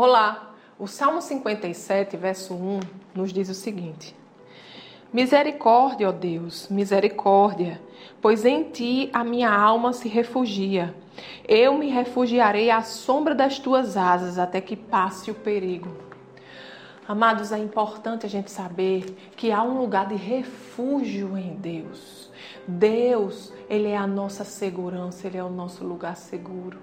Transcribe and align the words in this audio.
Olá! 0.00 0.54
O 0.78 0.86
Salmo 0.86 1.20
57, 1.20 2.16
verso 2.16 2.54
1, 2.54 2.78
nos 3.16 3.32
diz 3.32 3.48
o 3.48 3.54
seguinte: 3.54 4.14
Misericórdia, 5.12 6.08
ó 6.08 6.12
Deus, 6.12 6.68
misericórdia, 6.68 7.82
pois 8.22 8.44
em 8.44 8.62
ti 8.62 9.10
a 9.12 9.24
minha 9.24 9.52
alma 9.52 9.92
se 9.92 10.08
refugia. 10.08 10.94
Eu 11.48 11.76
me 11.76 11.88
refugiarei 11.90 12.70
à 12.70 12.80
sombra 12.80 13.34
das 13.34 13.58
tuas 13.58 13.96
asas 13.96 14.38
até 14.38 14.60
que 14.60 14.76
passe 14.76 15.32
o 15.32 15.34
perigo. 15.34 15.90
Amados, 17.08 17.52
é 17.52 17.58
importante 17.58 18.26
a 18.26 18.28
gente 18.28 18.50
saber 18.50 19.02
que 19.34 19.50
há 19.50 19.62
um 19.62 19.78
lugar 19.78 20.08
de 20.08 20.14
refúgio 20.14 21.38
em 21.38 21.54
Deus. 21.54 22.30
Deus, 22.66 23.50
Ele 23.66 23.88
é 23.88 23.96
a 23.96 24.06
nossa 24.06 24.44
segurança, 24.44 25.26
Ele 25.26 25.38
é 25.38 25.42
o 25.42 25.48
nosso 25.48 25.86
lugar 25.86 26.18
seguro. 26.18 26.76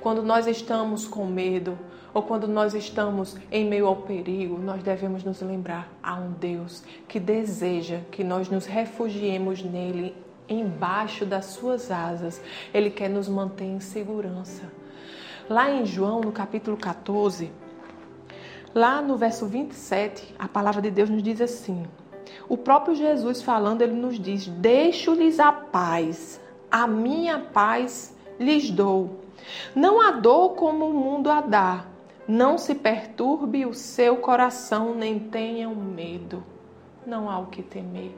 Quando 0.00 0.22
nós 0.22 0.46
estamos 0.46 1.06
com 1.06 1.26
medo 1.26 1.78
ou 2.14 2.22
quando 2.22 2.48
nós 2.48 2.72
estamos 2.72 3.36
em 3.52 3.66
meio 3.66 3.86
ao 3.86 3.96
perigo, 3.96 4.56
nós 4.56 4.82
devemos 4.82 5.22
nos 5.22 5.42
lembrar 5.42 5.92
a 6.02 6.14
um 6.14 6.32
Deus 6.32 6.82
que 7.06 7.20
deseja 7.20 8.00
que 8.10 8.24
nós 8.24 8.48
nos 8.48 8.64
refugiemos 8.64 9.62
nele, 9.62 10.16
embaixo 10.48 11.26
das 11.26 11.44
suas 11.46 11.90
asas. 11.90 12.40
Ele 12.72 12.88
quer 12.88 13.10
nos 13.10 13.28
manter 13.28 13.66
em 13.66 13.80
segurança. 13.80 14.62
Lá 15.50 15.70
em 15.70 15.84
João, 15.84 16.22
no 16.22 16.32
capítulo 16.32 16.78
14, 16.78 17.52
lá 18.76 19.00
no 19.00 19.16
verso 19.16 19.46
27, 19.46 20.34
a 20.38 20.46
palavra 20.46 20.82
de 20.82 20.90
Deus 20.90 21.08
nos 21.08 21.22
diz 21.22 21.40
assim: 21.40 21.86
o 22.46 22.56
próprio 22.56 22.94
Jesus 22.94 23.42
falando, 23.42 23.80
ele 23.80 23.94
nos 23.94 24.18
diz: 24.18 24.46
Deixo-lhes 24.46 25.40
a 25.40 25.50
paz, 25.50 26.40
a 26.70 26.86
minha 26.86 27.38
paz 27.38 28.14
lhes 28.38 28.70
dou. 28.70 29.20
Não 29.74 30.00
a 30.00 30.10
dou 30.12 30.50
como 30.50 30.86
o 30.86 30.94
mundo 30.94 31.30
a 31.30 31.40
dá. 31.40 31.86
Não 32.28 32.58
se 32.58 32.74
perturbe 32.74 33.64
o 33.64 33.72
seu 33.72 34.16
coração, 34.16 34.94
nem 34.94 35.18
tenham 35.18 35.74
medo. 35.74 36.44
Não 37.06 37.30
há 37.30 37.38
o 37.38 37.46
que 37.46 37.62
temer. 37.62 38.12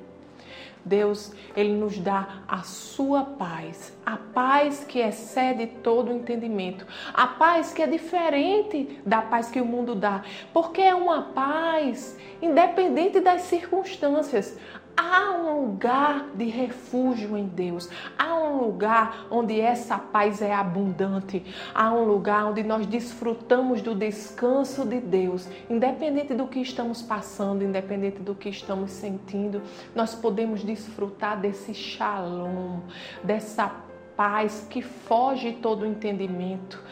Deus, 0.84 1.32
ele 1.56 1.72
nos 1.72 1.98
dá 1.98 2.42
a 2.48 2.62
sua 2.62 3.22
paz, 3.22 3.96
a 4.04 4.16
paz 4.16 4.84
que 4.84 5.00
excede 5.00 5.66
todo 5.66 6.10
o 6.10 6.14
entendimento, 6.14 6.86
a 7.12 7.27
paz 7.27 7.72
que 7.72 7.82
é 7.82 7.86
diferente 7.86 9.00
da 9.04 9.20
paz 9.20 9.50
que 9.50 9.60
o 9.60 9.64
mundo 9.64 9.94
dá, 9.94 10.22
porque 10.52 10.80
é 10.80 10.94
uma 10.94 11.22
paz 11.22 12.16
independente 12.41 13.20
das 13.20 13.42
circunstâncias. 13.42 14.58
Há 15.00 15.30
um 15.30 15.60
lugar 15.60 16.30
de 16.34 16.46
refúgio 16.46 17.38
em 17.38 17.46
Deus. 17.46 17.88
Há 18.18 18.34
um 18.34 18.64
lugar 18.64 19.28
onde 19.30 19.60
essa 19.60 19.96
paz 19.96 20.42
é 20.42 20.52
abundante. 20.52 21.44
Há 21.72 21.92
um 21.92 22.02
lugar 22.02 22.46
onde 22.46 22.64
nós 22.64 22.84
desfrutamos 22.84 23.80
do 23.80 23.94
descanso 23.94 24.84
de 24.84 24.98
Deus. 24.98 25.48
Independente 25.70 26.34
do 26.34 26.48
que 26.48 26.58
estamos 26.58 27.00
passando, 27.00 27.62
independente 27.62 28.19
do 28.19 28.34
que 28.34 28.48
estamos 28.48 28.91
sentindo, 28.91 29.62
nós 29.94 30.16
podemos 30.16 30.64
desfrutar 30.64 31.41
desse 31.41 31.72
shalom, 31.72 32.80
dessa 33.22 33.72
paz 34.16 34.66
que 34.69 34.82
foge 34.82 35.52
todo 35.52 35.86
entendimento, 35.86 36.82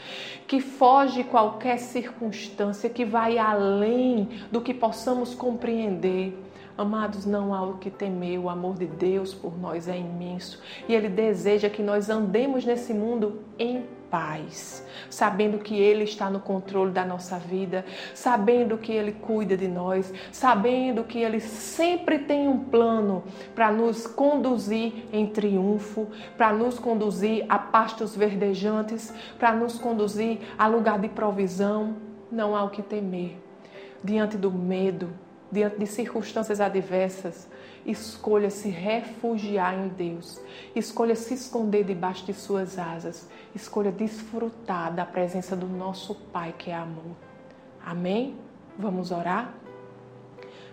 que 0.46 0.60
foge 0.60 1.24
qualquer 1.24 1.78
circunstância, 1.78 2.88
que 2.88 3.04
vai 3.04 3.36
além 3.36 4.28
do 4.52 4.60
que 4.60 4.72
possamos 4.72 5.34
compreender. 5.34 6.45
Amados, 6.78 7.24
não 7.24 7.54
há 7.54 7.62
o 7.62 7.78
que 7.78 7.90
temer, 7.90 8.38
o 8.38 8.50
amor 8.50 8.74
de 8.74 8.84
Deus 8.84 9.32
por 9.32 9.58
nós 9.58 9.88
é 9.88 9.96
imenso 9.96 10.60
e 10.86 10.94
Ele 10.94 11.08
deseja 11.08 11.70
que 11.70 11.82
nós 11.82 12.10
andemos 12.10 12.66
nesse 12.66 12.92
mundo 12.92 13.40
em 13.58 13.86
paz, 14.10 14.86
sabendo 15.08 15.58
que 15.58 15.74
Ele 15.74 16.04
está 16.04 16.28
no 16.28 16.38
controle 16.38 16.92
da 16.92 17.02
nossa 17.02 17.38
vida, 17.38 17.82
sabendo 18.12 18.76
que 18.76 18.92
Ele 18.92 19.12
cuida 19.12 19.56
de 19.56 19.66
nós, 19.66 20.12
sabendo 20.30 21.02
que 21.02 21.18
Ele 21.18 21.40
sempre 21.40 22.18
tem 22.18 22.46
um 22.46 22.64
plano 22.64 23.24
para 23.54 23.72
nos 23.72 24.06
conduzir 24.06 25.06
em 25.10 25.26
triunfo, 25.26 26.08
para 26.36 26.52
nos 26.52 26.78
conduzir 26.78 27.46
a 27.48 27.58
pastos 27.58 28.14
verdejantes, 28.14 29.14
para 29.38 29.54
nos 29.54 29.78
conduzir 29.78 30.40
a 30.58 30.66
lugar 30.66 30.98
de 30.98 31.08
provisão. 31.08 31.96
Não 32.30 32.54
há 32.54 32.62
o 32.64 32.70
que 32.70 32.82
temer 32.82 33.40
diante 34.04 34.36
do 34.36 34.52
medo 34.52 35.08
diante 35.50 35.78
de 35.78 35.86
circunstâncias 35.86 36.60
adversas, 36.60 37.48
escolha 37.84 38.50
se 38.50 38.68
refugiar 38.68 39.74
em 39.74 39.88
Deus, 39.88 40.40
escolha 40.74 41.14
se 41.14 41.34
esconder 41.34 41.84
debaixo 41.84 42.26
de 42.26 42.34
suas 42.34 42.78
asas, 42.78 43.28
escolha 43.54 43.92
desfrutar 43.92 44.92
da 44.92 45.06
presença 45.06 45.54
do 45.56 45.66
nosso 45.66 46.14
Pai 46.14 46.54
que 46.56 46.70
é 46.70 46.74
amor. 46.74 47.16
Amém? 47.84 48.36
Vamos 48.78 49.10
orar? 49.10 49.54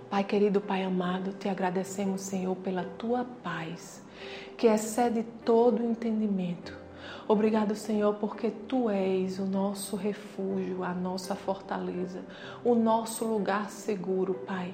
Pai 0.09 0.23
querido, 0.23 0.61
Pai 0.61 0.84
amado, 0.84 1.34
te 1.34 1.50
agradecemos, 1.50 2.22
Senhor, 2.22 2.55
pela 2.57 2.84
tua 2.84 3.25
paz, 3.44 4.01
que 4.57 4.67
excede 4.67 5.23
todo 5.44 5.81
o 5.81 5.90
entendimento. 5.90 6.82
Obrigado, 7.28 7.74
Senhor, 7.75 8.16
porque 8.16 8.50
tu 8.50 8.90
és 8.90 9.40
o 9.40 9.46
nosso 9.46 9.96
refúgio, 9.96 10.84
a 10.84 10.94
nossa 10.94 11.36
fortaleza, 11.36 12.22
o 12.64 12.75
nosso 12.75 13.25
lugar 13.25 13.69
seguro, 13.69 14.34
Pai. 14.46 14.74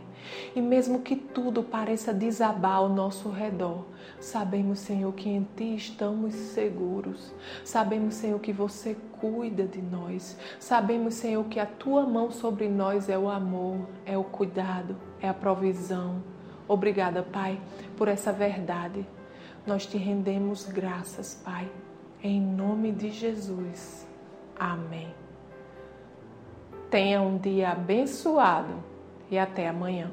E 0.56 0.62
mesmo 0.62 1.02
que 1.02 1.16
tudo 1.16 1.62
pareça 1.62 2.14
desabar 2.14 2.78
ao 2.78 2.90
nosso 2.90 3.30
redor, 3.30 3.86
sabemos, 4.20 4.80
Senhor, 4.80 5.14
que 5.14 5.30
em 5.30 5.48
ti 5.56 5.76
estamos 5.76 6.34
seguros. 6.34 7.34
Sabemos, 7.64 8.16
Senhor, 8.16 8.40
que 8.40 8.52
você 8.52 8.96
cuida 9.20 9.66
de 9.66 9.82
nós. 9.82 10.38
Sabemos, 10.60 11.14
Senhor, 11.16 11.44
que 11.46 11.60
a 11.60 11.66
tua 11.66 12.04
mão 12.04 12.32
sobre 12.32 12.68
nós 12.68 13.10
é 13.10 13.18
o 13.18 13.30
amor, 13.30 13.88
é 14.06 14.18
o 14.18 14.24
cuidado, 14.24 14.96
é 15.22 15.30
a 15.30 15.34
provisão. 15.34 16.24
Obrigada, 16.68 17.24
Pai, 17.24 17.60
por 17.98 18.08
essa 18.08 18.32
verdade. 18.32 19.06
Nós 19.66 19.86
te 19.86 19.98
rendemos 19.98 20.66
graças, 20.66 21.36
Pai. 21.44 21.70
Em 22.22 22.42
nome 22.42 22.92
de 22.92 23.12
Jesus. 23.12 24.06
Amém. 24.58 25.14
Tenha 26.90 27.22
um 27.22 27.38
dia 27.38 27.72
abençoado 27.72 28.84
e 29.32 29.40
até 29.40 29.70
amanhã. 29.70 30.12